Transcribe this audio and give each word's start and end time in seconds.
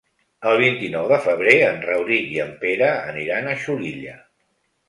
El 0.51 0.55
vint-i-nou 0.61 1.09
de 1.11 1.19
febrer 1.25 1.53
en 1.67 1.77
Rauric 1.89 2.31
i 2.39 2.39
en 2.47 2.57
Pere 2.65 2.91
aniran 3.13 3.51
a 3.53 3.57
Xulilla. 3.67 4.19